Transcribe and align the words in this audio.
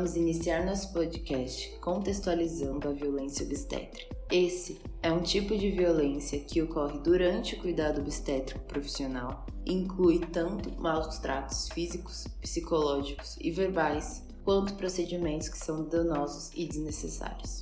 vamos 0.00 0.16
iniciar 0.16 0.64
nosso 0.64 0.94
podcast 0.94 1.76
contextualizando 1.78 2.88
a 2.88 2.92
violência 2.92 3.44
obstétrica. 3.44 4.16
Esse 4.32 4.80
é 5.02 5.12
um 5.12 5.20
tipo 5.20 5.54
de 5.54 5.70
violência 5.70 6.40
que 6.40 6.62
ocorre 6.62 6.98
durante 7.00 7.54
o 7.54 7.60
cuidado 7.60 8.00
obstétrico 8.00 8.60
profissional 8.60 9.44
e 9.66 9.74
inclui 9.74 10.20
tanto 10.32 10.70
maus 10.80 11.18
tratos 11.18 11.68
físicos, 11.68 12.26
psicológicos 12.40 13.36
e 13.42 13.50
verbais, 13.50 14.24
quanto 14.42 14.72
procedimentos 14.76 15.50
que 15.50 15.58
são 15.58 15.84
danosos 15.86 16.50
e 16.54 16.64
desnecessários. 16.64 17.60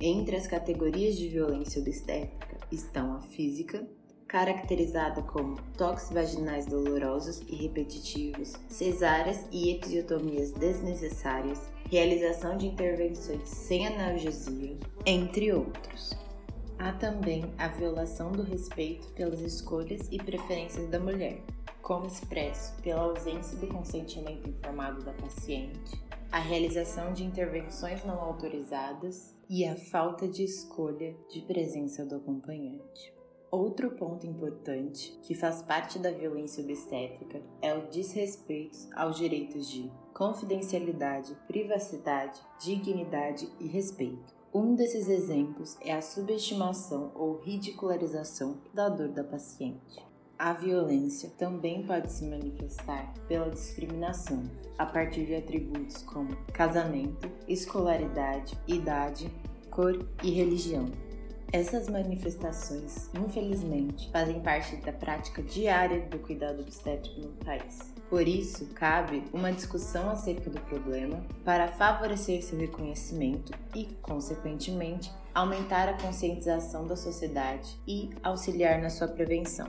Entre 0.00 0.36
as 0.36 0.46
categorias 0.46 1.16
de 1.16 1.28
violência 1.28 1.82
obstétrica 1.82 2.58
estão 2.70 3.16
a 3.16 3.20
física, 3.22 3.84
caracterizada 4.32 5.20
como 5.20 5.60
toques 5.76 6.08
vaginais 6.10 6.64
dolorosos 6.64 7.42
e 7.46 7.54
repetitivos, 7.54 8.54
cesáreas 8.66 9.46
e 9.52 9.72
episiotomias 9.72 10.52
desnecessárias, 10.52 11.68
realização 11.90 12.56
de 12.56 12.66
intervenções 12.66 13.46
sem 13.46 13.86
analgesia, 13.86 14.78
entre 15.04 15.52
outros. 15.52 16.14
Há 16.78 16.92
também 16.94 17.44
a 17.58 17.68
violação 17.68 18.32
do 18.32 18.42
respeito 18.42 19.06
pelas 19.08 19.38
escolhas 19.40 20.08
e 20.10 20.16
preferências 20.16 20.88
da 20.88 20.98
mulher, 20.98 21.42
como 21.82 22.06
expresso 22.06 22.74
pela 22.80 23.02
ausência 23.02 23.58
do 23.58 23.66
consentimento 23.66 24.48
informado 24.48 25.04
da 25.04 25.12
paciente, 25.12 26.02
a 26.32 26.38
realização 26.38 27.12
de 27.12 27.22
intervenções 27.22 28.02
não 28.02 28.18
autorizadas 28.18 29.36
e 29.46 29.66
a 29.66 29.76
falta 29.76 30.26
de 30.26 30.42
escolha 30.42 31.14
de 31.28 31.42
presença 31.42 32.06
do 32.06 32.16
acompanhante. 32.16 33.21
Outro 33.52 33.90
ponto 33.90 34.26
importante 34.26 35.12
que 35.22 35.34
faz 35.34 35.60
parte 35.60 35.98
da 35.98 36.10
violência 36.10 36.64
obstétrica 36.64 37.42
é 37.60 37.74
o 37.74 37.86
desrespeito 37.90 38.78
aos 38.94 39.18
direitos 39.18 39.68
de 39.68 39.92
confidencialidade, 40.14 41.36
privacidade, 41.46 42.40
dignidade 42.58 43.46
e 43.60 43.66
respeito. 43.66 44.34
Um 44.54 44.74
desses 44.74 45.06
exemplos 45.06 45.76
é 45.82 45.92
a 45.92 46.00
subestimação 46.00 47.12
ou 47.14 47.40
ridicularização 47.40 48.56
da 48.72 48.88
dor 48.88 49.08
da 49.08 49.22
paciente. 49.22 50.02
A 50.38 50.54
violência 50.54 51.30
também 51.36 51.86
pode 51.86 52.10
se 52.10 52.24
manifestar 52.24 53.12
pela 53.28 53.50
discriminação, 53.50 54.44
a 54.78 54.86
partir 54.86 55.26
de 55.26 55.34
atributos 55.34 56.02
como 56.04 56.34
casamento, 56.54 57.30
escolaridade, 57.46 58.58
idade, 58.66 59.30
cor 59.70 59.98
e 60.22 60.30
religião. 60.30 61.11
Essas 61.52 61.86
manifestações, 61.86 63.10
infelizmente, 63.14 64.10
fazem 64.10 64.40
parte 64.40 64.74
da 64.76 64.90
prática 64.90 65.42
diária 65.42 66.00
do 66.08 66.18
cuidado 66.18 66.62
obstétrico 66.62 67.20
no 67.20 67.32
país. 67.44 67.92
Por 68.08 68.26
isso, 68.26 68.68
cabe 68.68 69.22
uma 69.34 69.52
discussão 69.52 70.08
acerca 70.08 70.48
do 70.48 70.58
problema 70.62 71.22
para 71.44 71.68
favorecer 71.68 72.42
seu 72.42 72.58
reconhecimento 72.58 73.52
e, 73.74 73.84
consequentemente, 74.00 75.12
aumentar 75.34 75.90
a 75.90 76.00
conscientização 76.00 76.86
da 76.86 76.96
sociedade 76.96 77.76
e 77.86 78.08
auxiliar 78.22 78.80
na 78.80 78.88
sua 78.88 79.08
prevenção. 79.08 79.68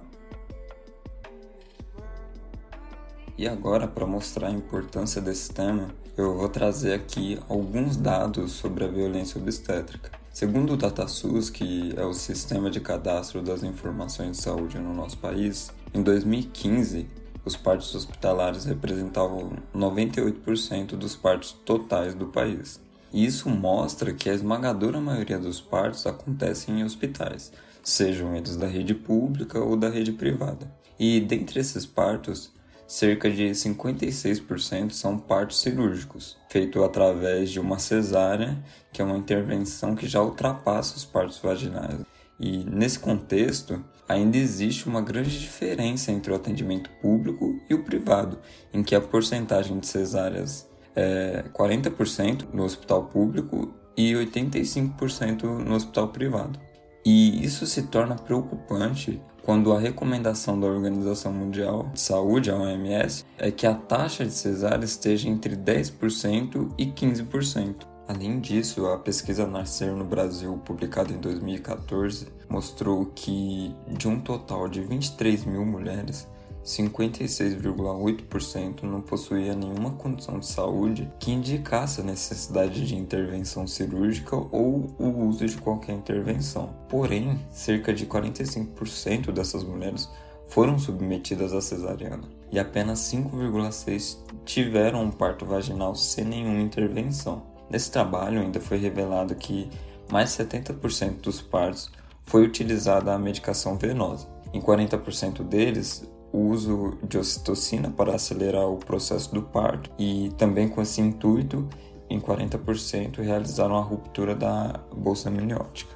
E 3.38 3.46
agora, 3.46 3.90
para 3.90 4.06
mostrar 4.06 4.48
a 4.48 4.52
importância 4.52 5.22
desse 5.22 5.52
tema, 5.52 5.94
eu 6.16 6.38
vou 6.38 6.48
trazer 6.48 6.94
aqui 6.94 7.38
alguns 7.50 7.98
dados 7.98 8.54
sobre 8.54 8.86
a 8.86 8.88
violência 8.88 9.38
obstétrica. 9.38 10.23
Segundo 10.34 10.74
o 10.74 10.78
DataSUS, 10.78 11.52
que 11.52 11.94
é 11.96 12.04
o 12.04 12.12
sistema 12.12 12.68
de 12.72 12.80
cadastro 12.80 13.40
das 13.40 13.62
informações 13.62 14.32
de 14.32 14.38
saúde 14.42 14.80
no 14.80 14.92
nosso 14.92 15.16
país, 15.20 15.72
em 15.94 16.02
2015 16.02 17.06
os 17.46 17.56
partos 17.56 17.94
hospitalares 17.94 18.66
representavam 18.66 19.52
98% 19.76 20.96
dos 20.96 21.16
partos 21.16 21.52
totais 21.52 22.16
do 22.16 22.26
país. 22.30 22.82
E 23.14 23.24
isso 23.24 23.48
mostra 23.48 24.12
que 24.12 24.28
a 24.28 24.34
esmagadora 24.34 25.00
maioria 25.00 25.38
dos 25.38 25.62
partos 25.62 26.08
acontecem 26.08 26.80
em 26.80 26.84
hospitais, 26.84 27.52
sejam 27.84 28.36
eles 28.36 28.58
da 28.58 28.66
rede 28.66 28.96
pública 28.96 29.60
ou 29.60 29.78
da 29.78 29.88
rede 29.88 30.14
privada. 30.14 30.74
E 30.98 31.20
dentre 31.20 31.60
esses 31.60 31.86
partos, 31.86 32.52
cerca 32.94 33.28
de 33.28 33.50
56% 33.50 34.92
são 34.92 35.18
partos 35.18 35.62
cirúrgicos, 35.62 36.38
feito 36.48 36.84
através 36.84 37.50
de 37.50 37.60
uma 37.60 37.80
cesárea, 37.80 38.64
que 38.92 39.02
é 39.02 39.06
uma 39.06 39.18
intervenção 39.18 39.96
que 39.96 40.08
já 40.08 40.22
ultrapassa 40.22 40.96
os 40.96 41.04
partos 41.04 41.40
vaginais. 41.40 42.02
E 42.40 42.64
nesse 42.64 43.00
contexto, 43.00 43.84
ainda 44.08 44.38
existe 44.38 44.88
uma 44.88 45.02
grande 45.02 45.40
diferença 45.40 46.12
entre 46.12 46.32
o 46.32 46.36
atendimento 46.36 46.92
público 47.02 47.60
e 47.68 47.74
o 47.74 47.84
privado, 47.84 48.38
em 48.72 48.84
que 48.84 48.94
a 48.94 49.02
porcentagem 49.02 49.80
de 49.80 49.88
cesáreas 49.88 50.70
é 50.96 51.46
40% 51.52 52.54
no 52.54 52.64
hospital 52.64 53.06
público 53.06 53.74
e 53.98 54.14
85% 54.14 55.46
no 55.46 55.74
hospital 55.74 56.10
privado. 56.10 56.60
E 57.06 57.44
isso 57.44 57.66
se 57.66 57.84
torna 57.84 58.16
preocupante 58.16 59.22
quando 59.44 59.74
a 59.74 59.80
recomendação 59.80 60.58
da 60.58 60.68
Organização 60.68 61.34
Mundial 61.34 61.90
de 61.94 62.00
Saúde, 62.00 62.50
a 62.50 62.56
OMS, 62.56 63.26
é 63.38 63.52
que 63.52 63.68
a 63.68 63.74
taxa 63.74 64.26
de 64.26 64.32
cesárea 64.32 64.86
esteja 64.86 65.28
entre 65.28 65.56
10% 65.56 66.72
e 66.78 66.86
15%. 66.86 67.86
Além 68.08 68.40
disso, 68.40 68.86
a 68.88 68.98
pesquisa 68.98 69.46
Nascer 69.46 69.94
no 69.94 70.06
Brasil, 70.06 70.58
publicada 70.66 71.12
em 71.12 71.18
2014, 71.18 72.28
mostrou 72.50 73.06
que 73.08 73.74
de 73.98 74.08
um 74.08 74.20
total 74.20 74.68
de 74.68 74.82
23 74.82 75.46
mil 75.46 75.66
mulheres, 75.66 76.28
56,8% 76.64 78.84
não 78.84 79.02
possuía 79.02 79.54
nenhuma 79.54 79.92
condição 79.92 80.40
de 80.40 80.46
saúde 80.46 81.12
que 81.20 81.32
indicasse 81.32 82.00
a 82.00 82.04
necessidade 82.04 82.88
de 82.88 82.96
intervenção 82.96 83.68
cirúrgica 83.68 84.36
ou 84.36 84.96
o 84.98 85.28
uso 85.28 85.46
de 85.46 85.58
qualquer 85.58 85.92
intervenção. 85.94 86.74
Porém, 86.88 87.38
cerca 87.52 87.94
de 87.94 88.06
45% 88.06 89.32
dessas 89.32 89.62
mulheres 89.64 90.10
foram 90.48 90.80
submetidas 90.80 91.54
à 91.54 91.60
cesariana 91.60 92.24
e 92.52 92.60
apenas 92.60 93.00
5,6% 93.00 94.20
tiveram 94.46 95.04
um 95.04 95.12
parto 95.12 95.46
vaginal 95.46 95.94
sem 95.96 96.24
nenhuma 96.24 96.62
intervenção. 96.62 97.44
Nesse 97.70 97.92
trabalho 97.92 98.40
ainda 98.40 98.62
foi 98.62 98.78
revelado 98.78 99.36
que 99.36 99.70
mais 100.12 100.30
70% 100.30 101.22
dos 101.22 101.42
partos 101.42 101.92
foi 102.24 102.46
utilizada 102.46 103.14
a 103.14 103.20
medicação 103.20 103.78
venosa. 103.78 104.28
Em 104.54 104.62
40% 104.62 105.44
deles, 105.44 106.08
o 106.34 106.50
uso 106.50 106.98
de 107.08 107.18
ocitocina 107.18 107.92
para 107.92 108.16
acelerar 108.16 108.68
o 108.68 108.78
processo 108.78 109.34
do 109.34 109.44
parto 109.44 109.92
e 110.00 110.32
também 110.36 110.68
com 110.68 110.82
esse 110.82 111.00
intuito, 111.00 111.70
em 112.10 112.20
40% 112.20 113.20
realizaram 113.20 113.78
a 113.78 113.82
ruptura 113.82 114.36
da 114.36 114.82
bolsa 114.92 115.30
amniótica. 115.30 115.96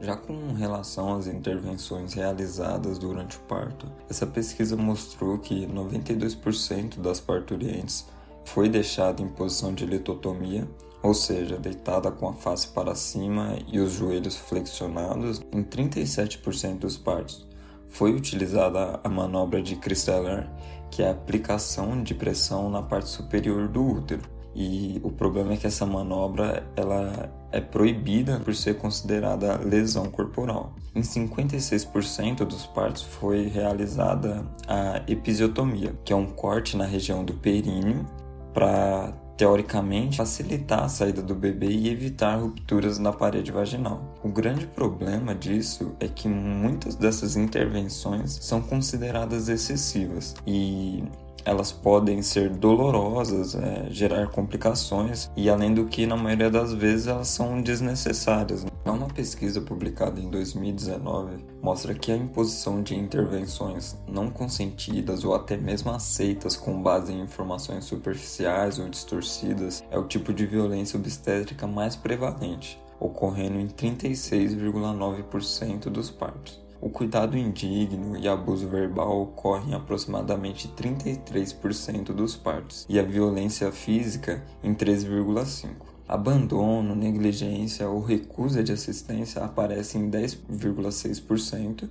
Já 0.00 0.16
com 0.16 0.54
relação 0.54 1.16
às 1.16 1.26
intervenções 1.26 2.14
realizadas 2.14 2.98
durante 2.98 3.36
o 3.36 3.40
parto, 3.40 3.86
essa 4.08 4.26
pesquisa 4.26 4.76
mostrou 4.76 5.38
que 5.38 5.66
92% 5.66 7.00
das 7.00 7.20
parturientes 7.20 8.06
foi 8.44 8.68
deixada 8.68 9.22
em 9.22 9.28
posição 9.28 9.74
de 9.74 9.84
litotomia, 9.84 10.68
ou 11.02 11.12
seja, 11.14 11.58
deitada 11.58 12.10
com 12.10 12.28
a 12.28 12.32
face 12.32 12.68
para 12.68 12.94
cima 12.94 13.58
e 13.70 13.78
os 13.78 13.92
joelhos 13.92 14.36
flexionados 14.36 15.42
em 15.52 15.62
37% 15.62 16.78
dos 16.78 16.96
partos, 16.96 17.46
foi 17.90 18.14
utilizada 18.14 18.98
a 19.02 19.08
manobra 19.08 19.60
de 19.60 19.76
Christeller, 19.76 20.48
que 20.90 21.02
é 21.02 21.08
a 21.08 21.12
aplicação 21.12 22.02
de 22.02 22.14
pressão 22.14 22.70
na 22.70 22.82
parte 22.82 23.08
superior 23.08 23.68
do 23.68 23.84
útero. 23.84 24.22
E 24.54 25.00
o 25.04 25.10
problema 25.10 25.52
é 25.52 25.56
que 25.56 25.66
essa 25.66 25.86
manobra 25.86 26.66
ela 26.74 27.30
é 27.52 27.60
proibida 27.60 28.40
por 28.40 28.54
ser 28.54 28.76
considerada 28.78 29.58
lesão 29.58 30.06
corporal. 30.06 30.72
Em 30.94 31.02
56% 31.02 32.38
dos 32.44 32.66
partos 32.66 33.02
foi 33.02 33.46
realizada 33.46 34.44
a 34.66 35.02
episiotomia, 35.06 35.94
que 36.04 36.12
é 36.12 36.16
um 36.16 36.26
corte 36.26 36.76
na 36.76 36.84
região 36.84 37.24
do 37.24 37.34
períneo 37.34 38.04
para 38.52 39.12
teoricamente, 39.40 40.18
facilitar 40.18 40.84
a 40.84 40.88
saída 40.90 41.22
do 41.22 41.34
bebê 41.34 41.68
e 41.68 41.88
evitar 41.88 42.38
rupturas 42.38 42.98
na 42.98 43.10
parede 43.10 43.50
vaginal. 43.50 44.14
O 44.22 44.28
grande 44.28 44.66
problema 44.66 45.34
disso 45.34 45.92
é 45.98 46.06
que 46.06 46.28
muitas 46.28 46.94
dessas 46.94 47.36
intervenções 47.36 48.32
são 48.42 48.60
consideradas 48.60 49.48
excessivas 49.48 50.34
e 50.46 51.02
elas 51.44 51.72
podem 51.72 52.22
ser 52.22 52.50
dolorosas, 52.50 53.54
é, 53.54 53.88
gerar 53.90 54.28
complicações 54.28 55.30
e, 55.36 55.48
além 55.48 55.74
do 55.74 55.86
que, 55.86 56.06
na 56.06 56.16
maioria 56.16 56.50
das 56.50 56.72
vezes, 56.72 57.06
elas 57.06 57.28
são 57.28 57.60
desnecessárias. 57.60 58.66
Uma 58.84 59.08
pesquisa 59.08 59.60
publicada 59.60 60.20
em 60.20 60.28
2019 60.28 61.44
mostra 61.62 61.94
que 61.94 62.12
a 62.12 62.16
imposição 62.16 62.82
de 62.82 62.94
intervenções 62.94 63.96
não 64.06 64.30
consentidas 64.30 65.24
ou 65.24 65.34
até 65.34 65.56
mesmo 65.56 65.90
aceitas 65.90 66.56
com 66.56 66.82
base 66.82 67.12
em 67.12 67.20
informações 67.20 67.84
superficiais 67.84 68.78
ou 68.78 68.88
distorcidas 68.88 69.82
é 69.90 69.98
o 69.98 70.06
tipo 70.06 70.32
de 70.32 70.46
violência 70.46 70.98
obstétrica 70.98 71.66
mais 71.66 71.96
prevalente, 71.96 72.80
ocorrendo 72.98 73.58
em 73.58 73.68
36,9% 73.68 75.90
dos 75.90 76.10
partos. 76.10 76.69
O 76.80 76.88
cuidado 76.88 77.36
indigno 77.36 78.16
e 78.16 78.26
abuso 78.26 78.66
verbal 78.66 79.20
ocorrem 79.20 79.70
em 79.70 79.74
aproximadamente 79.74 80.66
33% 80.68 82.12
dos 82.14 82.36
partos 82.36 82.86
e 82.88 82.98
a 82.98 83.02
violência 83.02 83.70
física 83.70 84.42
em 84.62 84.74
13,5%. 84.74 85.68
Abandono, 86.08 86.96
negligência 86.96 87.88
ou 87.88 88.00
recusa 88.00 88.64
de 88.64 88.72
assistência 88.72 89.44
aparecem 89.44 90.02
em 90.02 90.10
10,6% 90.10 91.88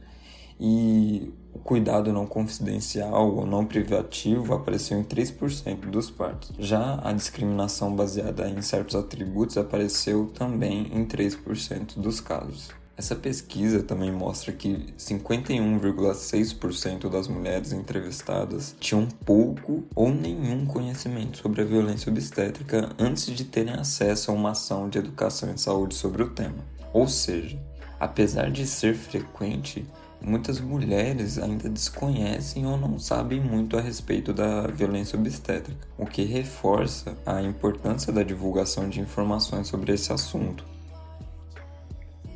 e 0.60 1.32
o 1.54 1.60
cuidado 1.60 2.12
não 2.12 2.26
confidencial 2.28 3.34
ou 3.34 3.46
não 3.46 3.66
privativo 3.66 4.54
apareceu 4.54 5.00
em 5.00 5.04
3% 5.04 5.90
dos 5.90 6.10
partos. 6.10 6.52
Já 6.60 7.00
a 7.02 7.14
discriminação 7.14 7.96
baseada 7.96 8.50
em 8.50 8.62
certos 8.62 8.96
atributos 8.96 9.58
apareceu 9.58 10.26
também 10.34 10.88
em 10.92 11.06
3% 11.06 11.98
dos 11.98 12.20
casos. 12.20 12.79
Essa 13.00 13.16
pesquisa 13.16 13.82
também 13.82 14.12
mostra 14.12 14.52
que 14.52 14.94
51,6% 14.98 17.10
das 17.10 17.30
mulheres 17.30 17.72
entrevistadas 17.72 18.76
tinham 18.78 19.08
pouco 19.26 19.86
ou 19.96 20.14
nenhum 20.14 20.66
conhecimento 20.66 21.38
sobre 21.38 21.62
a 21.62 21.66
violência 21.66 22.12
obstétrica 22.12 22.90
antes 23.00 23.28
de 23.28 23.46
terem 23.46 23.74
acesso 23.74 24.30
a 24.30 24.34
uma 24.34 24.52
ação 24.52 24.90
de 24.90 24.98
educação 24.98 25.50
em 25.50 25.56
saúde 25.56 25.96
sobre 25.96 26.24
o 26.24 26.32
tema. 26.32 26.58
Ou 26.92 27.08
seja, 27.08 27.58
apesar 27.98 28.52
de 28.52 28.68
ser 28.68 28.96
frequente, 28.96 29.88
muitas 30.22 30.60
mulheres 30.60 31.38
ainda 31.38 31.70
desconhecem 31.70 32.66
ou 32.66 32.76
não 32.76 33.00
sabem 33.00 33.40
muito 33.40 33.78
a 33.78 33.82
respeito 33.82 34.34
da 34.34 34.68
violência 34.68 35.18
obstétrica, 35.18 35.88
o 35.98 36.06
que 36.06 36.24
reforça 36.24 37.16
a 37.26 37.42
importância 37.42 38.12
da 38.12 38.24
divulgação 38.24 38.90
de 38.90 39.00
informações 39.00 39.70
sobre 39.70 39.94
esse 39.94 40.12
assunto. 40.12 40.79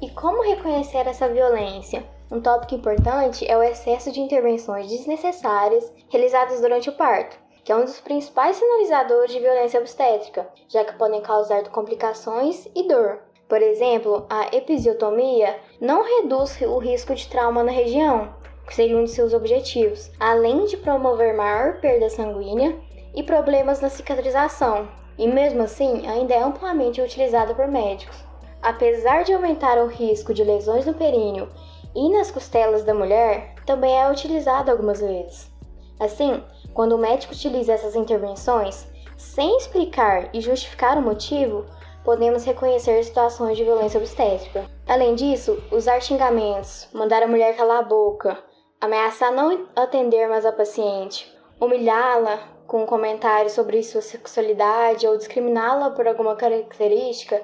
E 0.03 0.09
como 0.09 0.43
reconhecer 0.43 1.07
essa 1.07 1.29
violência? 1.29 2.03
Um 2.29 2.41
tópico 2.41 2.75
importante 2.75 3.49
é 3.49 3.57
o 3.57 3.63
excesso 3.63 4.11
de 4.11 4.19
intervenções 4.19 4.89
desnecessárias 4.89 5.89
realizadas 6.09 6.59
durante 6.59 6.89
o 6.89 6.97
parto, 6.97 7.37
que 7.63 7.71
é 7.71 7.75
um 7.77 7.85
dos 7.85 8.01
principais 8.01 8.57
sinalizadores 8.57 9.31
de 9.31 9.39
violência 9.39 9.79
obstétrica, 9.79 10.45
já 10.67 10.83
que 10.83 10.97
podem 10.97 11.21
causar 11.21 11.69
complicações 11.69 12.67
e 12.75 12.85
dor. 12.85 13.21
Por 13.47 13.61
exemplo, 13.61 14.25
a 14.29 14.53
episiotomia 14.53 15.57
não 15.79 16.03
reduz 16.03 16.59
o 16.59 16.79
risco 16.79 17.15
de 17.15 17.29
trauma 17.29 17.63
na 17.63 17.71
região, 17.71 18.35
que 18.67 18.75
seria 18.75 18.97
um 18.97 19.05
de 19.05 19.11
seus 19.11 19.33
objetivos, 19.33 20.11
além 20.19 20.65
de 20.65 20.75
promover 20.75 21.33
maior 21.33 21.79
perda 21.79 22.09
sanguínea 22.09 22.77
e 23.15 23.23
problemas 23.23 23.79
na 23.79 23.87
cicatrização, 23.87 24.85
e 25.17 25.25
mesmo 25.29 25.63
assim 25.63 26.05
ainda 26.05 26.33
é 26.33 26.43
amplamente 26.43 27.01
utilizada 27.01 27.55
por 27.55 27.69
médicos. 27.69 28.32
Apesar 28.63 29.25
de 29.25 29.33
aumentar 29.33 29.77
o 29.77 29.87
risco 29.87 30.33
de 30.33 30.41
lesões 30.41 30.85
no 30.85 30.93
períneo 30.93 31.49
e 31.93 32.09
nas 32.09 32.31
costelas 32.31 32.85
da 32.85 32.93
mulher, 32.93 33.55
também 33.65 33.93
é 33.93 34.09
utilizado 34.09 34.71
algumas 34.71 35.01
vezes. 35.01 35.51
Assim, 35.99 36.41
quando 36.73 36.93
o 36.93 36.97
médico 36.97 37.33
utiliza 37.33 37.73
essas 37.73 37.93
intervenções, 37.93 38.87
sem 39.17 39.57
explicar 39.57 40.29
e 40.33 40.39
justificar 40.39 40.97
o 40.97 41.01
motivo, 41.01 41.65
podemos 42.05 42.45
reconhecer 42.45 43.03
situações 43.03 43.57
de 43.57 43.65
violência 43.65 43.99
obstétrica. 43.99 44.65
Além 44.87 45.13
disso, 45.13 45.61
usar 45.69 46.01
xingamentos, 46.01 46.87
mandar 46.93 47.21
a 47.21 47.27
mulher 47.27 47.57
calar 47.57 47.79
a 47.79 47.83
boca, 47.83 48.41
ameaçar 48.79 49.33
não 49.33 49.67
atender 49.75 50.29
mais 50.29 50.45
a 50.45 50.53
paciente, 50.53 51.29
humilhá-la 51.59 52.39
com 52.65 52.85
comentários 52.85 53.51
sobre 53.51 53.83
sua 53.83 54.01
sexualidade 54.01 55.05
ou 55.05 55.17
discriminá-la 55.17 55.91
por 55.91 56.07
alguma 56.07 56.37
característica 56.37 57.41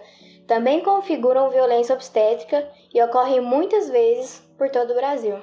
também 0.50 0.84
configuram 0.84 1.52
violência 1.52 1.94
obstétrica 1.94 2.68
e 2.92 3.00
ocorrem 3.04 3.40
muitas 3.40 3.88
vezes 3.88 4.40
por 4.58 4.68
todo 4.72 4.92
o 4.92 4.96
Brasil. 4.96 5.38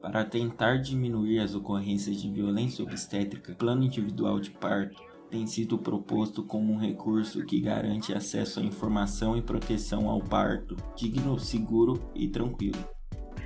Para 0.00 0.24
tentar 0.24 0.76
diminuir 0.76 1.40
as 1.40 1.52
ocorrências 1.52 2.22
de 2.22 2.30
violência 2.30 2.84
obstétrica, 2.84 3.50
o 3.50 3.56
plano 3.56 3.82
individual 3.82 4.38
de 4.38 4.50
parto 4.50 5.02
tem 5.28 5.44
sido 5.44 5.76
proposto 5.76 6.44
como 6.44 6.72
um 6.72 6.78
recurso 6.78 7.44
que 7.44 7.60
garante 7.60 8.14
acesso 8.14 8.60
à 8.60 8.62
informação 8.62 9.36
e 9.36 9.42
proteção 9.42 10.08
ao 10.08 10.20
parto 10.20 10.76
digno, 10.94 11.36
seguro 11.36 12.00
e 12.14 12.28
tranquilo. 12.28 12.78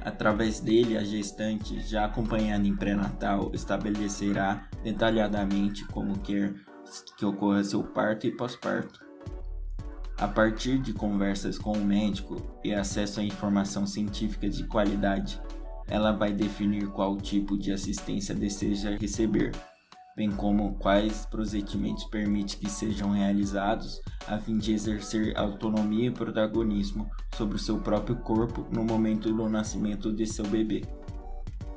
Através 0.03 0.61
dele, 0.61 0.99
a 0.99 1.03
gestante, 1.03 1.81
já 1.81 2.05
acompanhada 2.05 2.67
em 2.67 2.77
pré-natal, 2.77 3.51
estabelecerá 3.55 4.69
detalhadamente 4.85 5.87
como 5.87 6.19
quer 6.21 6.55
que 7.17 7.25
ocorra 7.25 7.65
seu 7.65 7.83
parto 7.83 8.27
e 8.27 8.31
pós-parto 8.31 9.10
a 10.21 10.29
partir 10.29 10.79
de 10.79 10.93
conversas 10.93 11.59
com 11.59 11.73
o 11.73 11.83
médico 11.83 12.37
e 12.63 12.75
acesso 12.75 13.21
à 13.21 13.25
informação 13.25 13.87
científica 13.87 14.51
de 14.51 14.65
qualidade, 14.65 15.41
ela 15.89 16.13
vai 16.13 16.31
definir 16.31 16.89
qual 16.89 17.17
tipo 17.17 17.57
de 17.57 17.73
assistência 17.73 18.35
deseja 18.35 18.99
receber, 19.01 19.53
bem 20.15 20.31
como 20.31 20.75
quais 20.75 21.25
procedimentos 21.25 22.05
permite 22.05 22.59
que 22.59 22.69
sejam 22.69 23.13
realizados 23.13 23.99
a 24.29 24.37
fim 24.37 24.59
de 24.59 24.75
exercer 24.75 25.35
autonomia 25.39 26.09
e 26.09 26.13
protagonismo 26.13 27.09
sobre 27.35 27.57
o 27.57 27.59
seu 27.59 27.79
próprio 27.79 28.17
corpo 28.17 28.67
no 28.71 28.85
momento 28.85 29.33
do 29.33 29.49
nascimento 29.49 30.13
de 30.13 30.27
seu 30.27 30.47
bebê. 30.47 30.85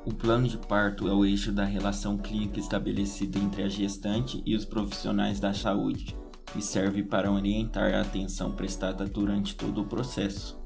O 0.04 0.12
plano 0.12 0.46
de 0.46 0.58
parto 0.58 1.08
é 1.08 1.14
o 1.14 1.24
eixo 1.24 1.50
da 1.50 1.64
relação 1.64 2.18
clínica 2.18 2.60
estabelecida 2.60 3.38
entre 3.38 3.62
a 3.62 3.70
gestante 3.70 4.42
e 4.44 4.54
os 4.54 4.66
profissionais 4.66 5.40
da 5.40 5.54
saúde 5.54 6.14
e 6.56 6.62
serve 6.62 7.02
para 7.02 7.30
orientar 7.30 7.94
a 7.94 8.00
atenção 8.00 8.52
prestada 8.52 9.04
durante 9.04 9.56
todo 9.56 9.82
o 9.82 9.86
processo. 9.86 10.62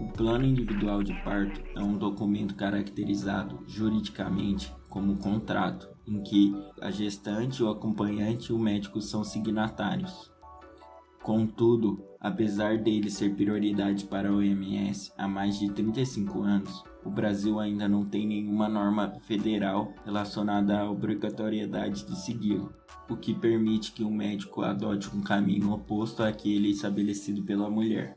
O 0.00 0.08
plano 0.12 0.46
individual 0.46 1.02
de 1.02 1.12
parto 1.22 1.60
é 1.76 1.82
um 1.82 1.96
documento 1.96 2.54
caracterizado 2.54 3.62
juridicamente 3.66 4.72
como 4.88 5.18
contrato, 5.18 5.88
em 6.06 6.22
que 6.22 6.52
a 6.80 6.90
gestante, 6.90 7.62
o 7.62 7.68
acompanhante 7.68 8.50
e 8.50 8.54
o 8.54 8.58
médico 8.58 9.00
são 9.00 9.22
signatários. 9.22 10.32
Contudo, 11.22 12.02
apesar 12.18 12.78
dele 12.78 13.10
ser 13.10 13.36
prioridade 13.36 14.06
para 14.06 14.30
a 14.30 14.32
OMS 14.32 15.12
há 15.18 15.28
mais 15.28 15.58
de 15.58 15.70
35 15.70 16.42
anos, 16.42 16.82
o 17.04 17.10
Brasil 17.10 17.58
ainda 17.58 17.88
não 17.88 18.04
tem 18.04 18.26
nenhuma 18.26 18.68
norma 18.68 19.14
federal 19.26 19.92
relacionada 20.04 20.80
à 20.80 20.90
obrigatoriedade 20.90 22.04
de 22.06 22.16
segui-lo 22.16 22.72
o 23.10 23.16
que 23.16 23.34
permite 23.34 23.92
que 23.92 24.04
o 24.04 24.10
médico 24.10 24.62
adote 24.62 25.14
um 25.14 25.20
caminho 25.20 25.72
oposto 25.72 26.22
àquele 26.22 26.70
estabelecido 26.70 27.42
pela 27.42 27.68
mulher. 27.68 28.16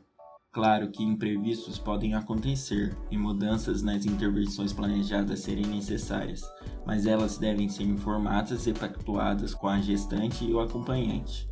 Claro 0.52 0.88
que 0.92 1.02
imprevistos 1.02 1.80
podem 1.80 2.14
acontecer 2.14 2.96
e 3.10 3.18
mudanças 3.18 3.82
nas 3.82 4.06
intervenções 4.06 4.72
planejadas 4.72 5.40
serem 5.40 5.66
necessárias, 5.66 6.42
mas 6.86 7.06
elas 7.06 7.36
devem 7.38 7.68
ser 7.68 7.82
informadas 7.82 8.68
e 8.68 8.72
pactuadas 8.72 9.52
com 9.52 9.66
a 9.66 9.80
gestante 9.80 10.44
e 10.44 10.54
o 10.54 10.60
acompanhante. 10.60 11.48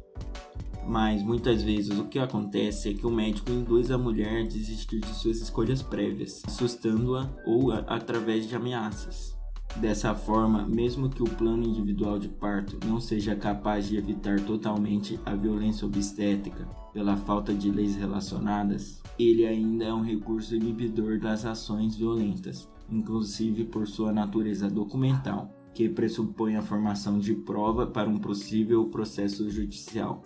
Mas 0.87 1.23
muitas 1.23 1.63
vezes 1.63 1.99
o 1.99 2.05
que 2.05 2.19
acontece 2.19 2.91
é 2.91 2.95
que 2.95 3.07
o 3.07 3.11
médico 3.11 3.53
induz 3.53 3.91
a 3.91 3.99
mulher 3.99 4.43
a 4.43 4.47
desistir 4.47 5.01
de 5.01 5.15
suas 5.15 5.41
escolhas 5.41 5.83
prévias, 5.83 6.43
assustando-a 6.47 7.31
ou 7.47 7.71
a, 7.71 7.79
através 7.81 8.49
de 8.49 8.57
ameaças. 8.57 9.37
Dessa 9.77 10.15
forma, 10.15 10.67
mesmo 10.69 11.09
que 11.09 11.23
o 11.23 11.31
plano 11.31 11.65
individual 11.65 12.19
de 12.19 12.29
parto 12.29 12.79
não 12.87 13.01
seja 13.01 13.35
capaz 13.35 13.89
de 13.89 13.97
evitar 13.97 14.39
totalmente 14.41 15.19
a 15.25 15.35
violência 15.35 15.87
obstétrica 15.87 16.69
pela 16.93 17.17
falta 17.17 17.55
de 17.55 17.71
leis 17.71 17.97
relacionadas, 17.97 19.01
ele 19.19 19.47
ainda 19.47 19.87
é 19.87 19.95
um 19.95 20.03
recurso 20.03 20.55
inibidor 20.55 21.19
das 21.19 21.47
ações 21.47 21.97
violentas, 21.97 22.69
inclusive 22.91 23.65
por 23.65 23.89
sua 23.89 24.13
natureza 24.13 24.69
documental, 24.69 25.51
que 25.75 25.89
pressupõe 25.89 26.57
a 26.57 26.63
formação 26.63 27.19
de 27.19 27.35
prova 27.35 27.87
para 27.87 28.11
um 28.11 28.19
possível 28.19 28.85
processo 28.91 29.49
judicial. 29.51 30.23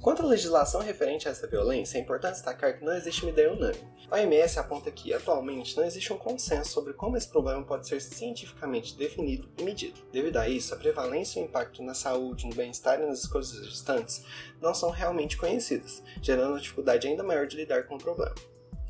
Quanto 0.00 0.22
à 0.22 0.26
legislação 0.26 0.80
referente 0.80 1.28
a 1.28 1.30
essa 1.30 1.46
violência, 1.46 1.98
é 1.98 2.00
importante 2.00 2.34
destacar 2.34 2.78
que 2.78 2.84
não 2.84 2.94
existe 2.94 3.22
uma 3.22 3.30
ideia 3.30 3.52
unânime. 3.52 3.86
A 4.10 4.16
OMS 4.16 4.58
aponta 4.58 4.90
que, 4.90 5.14
atualmente, 5.14 5.76
não 5.76 5.84
existe 5.84 6.12
um 6.12 6.18
consenso 6.18 6.70
sobre 6.70 6.92
como 6.92 7.16
esse 7.16 7.28
problema 7.28 7.64
pode 7.64 7.86
ser 7.86 8.00
cientificamente 8.00 8.96
definido 8.96 9.48
e 9.58 9.62
medido. 9.62 10.00
Devido 10.12 10.36
a 10.36 10.48
isso, 10.48 10.74
a 10.74 10.76
prevalência 10.76 11.40
e 11.40 11.42
o 11.42 11.46
impacto 11.46 11.82
na 11.82 11.94
saúde, 11.94 12.46
no 12.46 12.54
bem-estar 12.54 13.00
e 13.00 13.06
nas 13.06 13.20
escolhas 13.20 13.50
gestantes 13.50 14.24
não 14.60 14.74
são 14.74 14.90
realmente 14.90 15.36
conhecidas, 15.36 16.02
gerando 16.20 16.50
uma 16.50 16.60
dificuldade 16.60 17.06
ainda 17.06 17.22
maior 17.22 17.46
de 17.46 17.56
lidar 17.56 17.84
com 17.84 17.94
o 17.94 17.98
problema. 17.98 18.34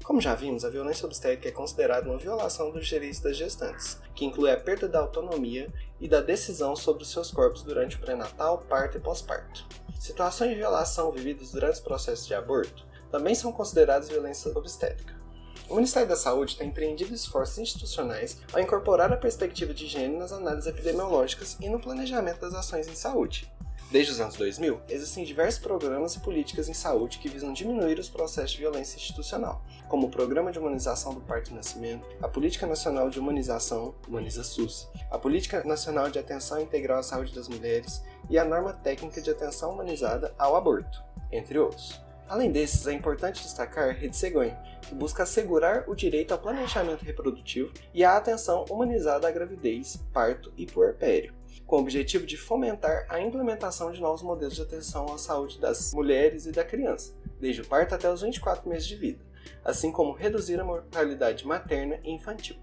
Como 0.03 0.21
já 0.21 0.35
vimos, 0.35 0.65
a 0.65 0.71
violência 0.71 1.07
obstétrica 1.07 1.49
é 1.49 1.53
considerada 1.53 2.09
uma 2.09 2.19
violação 2.19 2.71
dos 2.71 2.87
direitos 2.87 3.21
das 3.21 3.37
gestantes, 3.37 4.01
que 4.15 4.25
inclui 4.25 4.51
a 4.51 4.57
perda 4.57 4.89
da 4.89 4.99
autonomia 4.99 5.73
e 6.01 6.09
da 6.09 6.21
decisão 6.21 6.75
sobre 6.75 7.05
os 7.05 7.11
seus 7.11 7.31
corpos 7.31 7.63
durante 7.63 7.97
o 7.97 8.01
pré-natal, 8.01 8.59
parto 8.69 8.99
e 8.99 9.01
pós-parto. 9.01 9.65
Situações 10.01 10.51
de 10.51 10.57
violação 10.57 11.13
vividas 11.13 11.53
durante 11.53 11.75
os 11.75 11.81
processos 11.81 12.27
de 12.27 12.35
aborto 12.35 12.85
também 13.13 13.35
são 13.35 13.53
consideradas 13.53 14.09
violência 14.09 14.51
obstétrica. 14.57 15.23
O 15.69 15.77
Ministério 15.77 16.09
da 16.09 16.17
Saúde 16.17 16.57
tem 16.57 16.69
empreendido 16.69 17.15
esforços 17.15 17.59
institucionais 17.59 18.41
ao 18.53 18.61
incorporar 18.61 19.13
a 19.13 19.17
perspectiva 19.17 19.73
de 19.73 19.87
gênero 19.87 20.19
nas 20.19 20.33
análises 20.33 20.67
epidemiológicas 20.67 21.57
e 21.61 21.69
no 21.69 21.81
planejamento 21.81 22.41
das 22.41 22.55
ações 22.55 22.89
em 22.89 22.95
saúde. 22.95 23.51
Desde 23.93 24.13
os 24.13 24.21
anos 24.23 24.37
2000, 24.37 24.81
existem 24.89 25.23
diversos 25.23 25.61
programas 25.61 26.15
e 26.15 26.21
políticas 26.21 26.67
em 26.67 26.73
saúde 26.73 27.19
que 27.19 27.29
visam 27.29 27.53
diminuir 27.53 27.99
os 27.99 28.09
processos 28.09 28.53
de 28.53 28.61
violência 28.61 28.97
institucional, 28.97 29.63
como 29.87 30.07
o 30.07 30.11
Programa 30.11 30.51
de 30.51 30.59
Humanização 30.59 31.13
do 31.13 31.21
Parto 31.21 31.51
e 31.51 31.55
Nascimento, 31.55 32.09
a 32.23 32.27
Política 32.27 32.67
Nacional 32.67 33.11
de 33.11 33.21
Humanização, 33.21 33.95
Humaniza 34.09 34.43
SUS, 34.45 34.89
a 35.11 35.19
Política 35.19 35.63
Nacional 35.65 36.11
de 36.11 36.19
Atenção 36.19 36.59
Integral 36.59 37.01
à 37.01 37.03
Saúde 37.03 37.35
das 37.35 37.51
Mulheres 37.51 38.03
e 38.31 38.39
a 38.39 38.47
Norma 38.47 38.73
Técnica 38.73 39.21
de 39.21 39.31
Atenção 39.31 39.73
Humanizada 39.73 40.35
ao 40.39 40.57
Aborto, 40.57 41.05
entre 41.31 41.59
outros. 41.59 42.01
Além 42.27 42.51
desses, 42.51 42.87
é 42.87 42.95
importante 42.95 43.43
destacar 43.43 43.91
a 43.91 43.93
Rede 43.93 44.17
Cegonha, 44.17 44.59
que 44.81 44.95
busca 44.95 45.25
assegurar 45.25 45.85
o 45.87 45.95
direito 45.95 46.33
ao 46.33 46.39
planejamento 46.39 47.05
reprodutivo 47.05 47.71
e 47.93 48.03
à 48.03 48.17
atenção 48.17 48.65
humanizada 48.71 49.29
à 49.29 49.31
gravidez, 49.31 50.03
parto 50.15 50.51
e 50.57 50.65
puerpério, 50.65 51.42
com 51.67 51.77
o 51.77 51.81
objetivo 51.81 52.27
de 52.27 52.37
fomentar 52.37 53.07
a 53.09 53.21
implementação 53.21 53.93
de 53.93 54.01
novos 54.01 54.23
modelos 54.23 54.55
de 54.55 54.63
atenção 54.63 55.13
à 55.13 55.19
saúde 55.19 55.59
das 55.59 55.93
mulheres 55.95 56.47
e 56.47 56.53
da 56.53 56.65
criança, 56.65 57.15
desde 57.41 57.63
o 57.63 57.67
parto 57.67 57.95
até 57.95 58.11
os 58.11 58.23
24 58.23 58.69
meses 58.69 58.87
de 58.87 58.97
vida, 58.97 59.25
assim 59.65 59.91
como 59.91 60.13
reduzir 60.13 60.61
a 60.61 60.65
mortalidade 60.65 61.47
materna 61.47 61.99
e 62.05 62.11
infantil. 62.11 62.57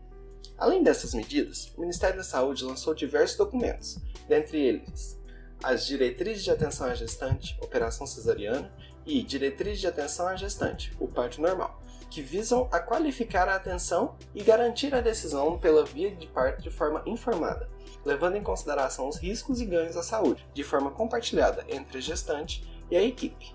Além 0.58 0.84
dessas 0.84 1.14
medidas, 1.14 1.74
o 1.78 1.82
Ministério 1.82 2.18
da 2.18 2.24
Saúde 2.24 2.66
lançou 2.66 2.94
diversos 2.94 3.38
documentos, 3.38 3.98
dentre 4.28 4.60
eles 4.60 5.20
as 5.64 5.86
Diretrizes 5.86 6.44
de 6.44 6.52
Atenção 6.52 6.88
à 6.88 6.96
Gestante, 6.96 7.58
Operação 7.62 8.08
Cesariana 8.08 8.72
e 9.06 9.22
Diretrizes 9.22 9.82
de 9.82 9.88
Atenção 9.88 10.28
à 10.28 10.36
Gestante, 10.36 10.96
o 11.00 11.08
parto 11.08 11.42
normal, 11.42 11.82
que 12.10 12.22
visam 12.22 12.68
a 12.72 12.80
qualificar 12.80 13.48
a 13.48 13.56
atenção 13.56 14.16
e 14.34 14.42
garantir 14.42 14.94
a 14.96 15.02
decisão 15.02 15.60
pela 15.60 15.86
via 15.86 16.16
de 16.16 16.28
parto 16.28 16.62
de 16.62 16.70
forma 16.70 17.04
informada, 17.06 17.70
levando 18.06 18.36
em 18.36 18.44
consideração 18.44 19.08
os 19.08 19.18
riscos 19.18 19.62
e 19.62 19.66
ganhos 19.66 19.98
à 19.98 20.04
saúde, 20.04 20.48
de 20.54 20.64
forma 20.64 20.92
compartilhada 20.92 21.66
entre 21.70 21.98
a 21.98 22.02
gestante 22.02 22.68
e 22.90 22.96
a 22.96 23.04
equipe. 23.04 23.54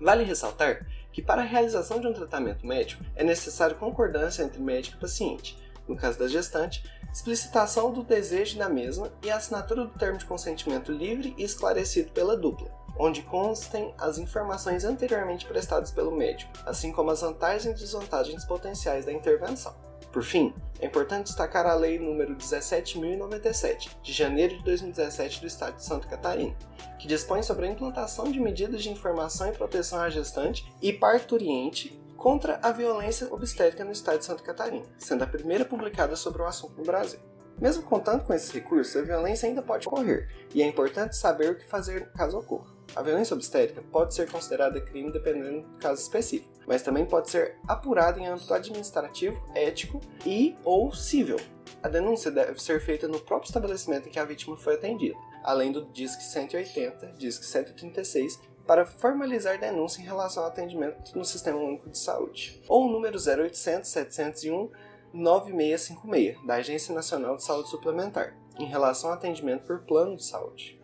Vale 0.00 0.24
ressaltar 0.24 0.86
que 1.12 1.22
para 1.22 1.42
a 1.42 1.44
realização 1.44 2.00
de 2.00 2.06
um 2.06 2.12
tratamento 2.12 2.66
médico 2.66 3.04
é 3.14 3.24
necessário 3.24 3.76
concordância 3.76 4.42
entre 4.42 4.60
médico 4.60 4.96
e 4.96 5.00
paciente, 5.00 5.58
no 5.88 5.96
caso 5.96 6.18
da 6.18 6.28
gestante, 6.28 6.82
explicitação 7.12 7.92
do 7.92 8.04
desejo 8.04 8.56
da 8.56 8.68
mesma 8.68 9.12
e 9.22 9.30
assinatura 9.30 9.84
do 9.84 9.98
termo 9.98 10.18
de 10.18 10.24
consentimento 10.24 10.92
livre 10.92 11.34
e 11.36 11.42
esclarecido 11.42 12.12
pela 12.12 12.36
dupla 12.36 12.80
onde 13.00 13.22
constem 13.22 13.94
as 13.96 14.18
informações 14.18 14.84
anteriormente 14.84 15.46
prestadas 15.46 15.90
pelo 15.90 16.12
médico, 16.12 16.52
assim 16.66 16.92
como 16.92 17.10
as 17.10 17.22
vantagens 17.22 17.74
e 17.76 17.82
desvantagens 17.82 18.44
potenciais 18.44 19.06
da 19.06 19.12
intervenção. 19.12 19.74
Por 20.12 20.24
fim, 20.24 20.52
é 20.80 20.86
importante 20.86 21.26
destacar 21.26 21.66
a 21.66 21.74
Lei 21.74 21.98
nº 21.98 22.36
17.097, 22.36 23.90
de 24.02 24.12
janeiro 24.12 24.56
de 24.58 24.64
2017 24.64 25.40
do 25.40 25.46
Estado 25.46 25.76
de 25.76 25.84
Santa 25.84 26.08
Catarina, 26.08 26.56
que 26.98 27.06
dispõe 27.06 27.42
sobre 27.42 27.66
a 27.66 27.70
implantação 27.70 28.30
de 28.30 28.40
medidas 28.40 28.82
de 28.82 28.90
informação 28.90 29.48
e 29.48 29.52
proteção 29.52 30.00
à 30.00 30.10
gestante 30.10 30.70
e 30.82 30.92
parturiente 30.92 32.00
contra 32.16 32.58
a 32.62 32.72
violência 32.72 33.32
obstétrica 33.32 33.84
no 33.84 33.92
Estado 33.92 34.18
de 34.18 34.24
Santa 34.24 34.42
Catarina, 34.42 34.84
sendo 34.98 35.22
a 35.22 35.26
primeira 35.26 35.64
publicada 35.64 36.16
sobre 36.16 36.42
o 36.42 36.46
assunto 36.46 36.76
no 36.76 36.84
Brasil. 36.84 37.20
Mesmo 37.58 37.82
contando 37.82 38.24
com 38.24 38.32
esses 38.32 38.50
recursos, 38.50 38.96
a 38.96 39.02
violência 39.02 39.48
ainda 39.48 39.62
pode 39.62 39.86
ocorrer, 39.86 40.28
e 40.54 40.62
é 40.62 40.66
importante 40.66 41.14
saber 41.14 41.52
o 41.52 41.56
que 41.56 41.68
fazer 41.68 42.10
caso 42.12 42.38
ocorra. 42.38 42.79
A 42.94 43.02
violência 43.02 43.34
obstétrica 43.34 43.82
pode 43.92 44.14
ser 44.14 44.30
considerada 44.30 44.80
crime 44.80 45.12
dependendo 45.12 45.62
do 45.62 45.78
caso 45.78 46.02
específico, 46.02 46.50
mas 46.66 46.82
também 46.82 47.06
pode 47.06 47.30
ser 47.30 47.56
apurada 47.66 48.18
em 48.18 48.26
âmbito 48.26 48.52
administrativo, 48.52 49.40
ético 49.54 50.00
e 50.26 50.56
ou 50.64 50.92
civil. 50.92 51.36
A 51.82 51.88
denúncia 51.88 52.30
deve 52.30 52.60
ser 52.60 52.80
feita 52.80 53.06
no 53.06 53.20
próprio 53.20 53.48
estabelecimento 53.48 54.08
em 54.08 54.10
que 54.10 54.18
a 54.18 54.24
vítima 54.24 54.56
foi 54.56 54.74
atendida, 54.74 55.16
além 55.44 55.72
do 55.72 55.86
DISC 55.86 56.20
180, 56.20 57.06
DISC 57.18 57.44
136 57.44 58.40
para 58.66 58.84
formalizar 58.86 59.58
denúncia 59.58 60.00
em 60.00 60.04
relação 60.04 60.42
ao 60.42 60.48
atendimento 60.48 61.16
no 61.16 61.24
Sistema 61.24 61.58
Único 61.58 61.90
de 61.90 61.98
Saúde, 61.98 62.62
ou 62.68 62.86
o 62.86 62.90
número 62.90 63.18
0800 63.18 63.88
701 63.88 64.70
9656 65.12 66.46
da 66.46 66.54
Agência 66.54 66.94
Nacional 66.94 67.36
de 67.36 67.44
Saúde 67.44 67.68
Suplementar, 67.68 68.36
em 68.58 68.66
relação 68.66 69.10
ao 69.10 69.16
atendimento 69.16 69.64
por 69.64 69.80
plano 69.80 70.16
de 70.16 70.24
saúde. 70.24 70.79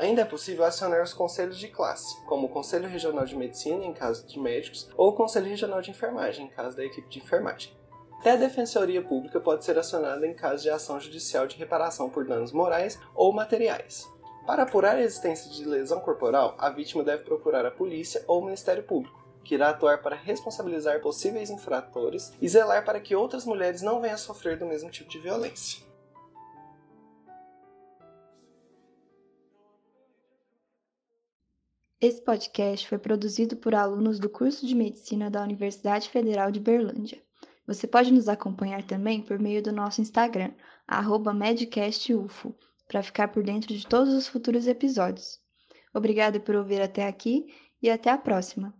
Ainda 0.00 0.22
é 0.22 0.24
possível 0.24 0.64
acionar 0.64 1.02
os 1.02 1.12
conselhos 1.12 1.58
de 1.58 1.68
classe, 1.68 2.18
como 2.24 2.46
o 2.46 2.48
Conselho 2.48 2.88
Regional 2.88 3.26
de 3.26 3.36
Medicina 3.36 3.84
em 3.84 3.92
caso 3.92 4.26
de 4.26 4.40
médicos 4.40 4.88
ou 4.96 5.10
o 5.10 5.12
Conselho 5.12 5.46
Regional 5.46 5.82
de 5.82 5.90
Enfermagem 5.90 6.46
em 6.46 6.48
caso 6.48 6.74
da 6.74 6.82
equipe 6.82 7.06
de 7.06 7.18
enfermagem. 7.18 7.70
Até 8.18 8.30
a 8.30 8.36
Defensoria 8.36 9.02
Pública 9.02 9.38
pode 9.38 9.62
ser 9.62 9.78
acionada 9.78 10.26
em 10.26 10.32
caso 10.32 10.62
de 10.62 10.70
ação 10.70 10.98
judicial 10.98 11.46
de 11.46 11.58
reparação 11.58 12.08
por 12.08 12.24
danos 12.24 12.50
morais 12.50 12.98
ou 13.14 13.30
materiais. 13.30 14.08
Para 14.46 14.62
apurar 14.62 14.96
a 14.96 15.02
existência 15.02 15.50
de 15.50 15.66
lesão 15.66 16.00
corporal, 16.00 16.54
a 16.58 16.70
vítima 16.70 17.04
deve 17.04 17.24
procurar 17.24 17.66
a 17.66 17.70
polícia 17.70 18.24
ou 18.26 18.40
o 18.40 18.44
Ministério 18.46 18.84
Público, 18.84 19.22
que 19.44 19.54
irá 19.54 19.68
atuar 19.68 20.00
para 20.00 20.16
responsabilizar 20.16 21.02
possíveis 21.02 21.50
infratores 21.50 22.32
e 22.40 22.48
zelar 22.48 22.86
para 22.86 23.00
que 23.00 23.14
outras 23.14 23.44
mulheres 23.44 23.82
não 23.82 24.00
venham 24.00 24.14
a 24.14 24.18
sofrer 24.18 24.56
do 24.58 24.64
mesmo 24.64 24.90
tipo 24.90 25.10
de 25.10 25.18
violência. 25.18 25.89
Esse 32.00 32.22
podcast 32.22 32.88
foi 32.88 32.98
produzido 32.98 33.58
por 33.58 33.74
alunos 33.74 34.18
do 34.18 34.30
curso 34.30 34.66
de 34.66 34.74
Medicina 34.74 35.30
da 35.30 35.42
Universidade 35.42 36.08
Federal 36.08 36.50
de 36.50 36.58
Berlândia. 36.58 37.22
Você 37.66 37.86
pode 37.86 38.10
nos 38.10 38.26
acompanhar 38.26 38.82
também 38.82 39.20
por 39.20 39.38
meio 39.38 39.62
do 39.62 39.70
nosso 39.70 40.00
Instagram, 40.00 40.50
medcastufo, 41.34 42.56
para 42.88 43.02
ficar 43.02 43.28
por 43.28 43.42
dentro 43.42 43.74
de 43.74 43.86
todos 43.86 44.14
os 44.14 44.26
futuros 44.26 44.66
episódios. 44.66 45.38
Obrigada 45.92 46.40
por 46.40 46.56
ouvir 46.56 46.80
até 46.80 47.06
aqui 47.06 47.54
e 47.82 47.90
até 47.90 48.08
a 48.08 48.16
próxima! 48.16 48.79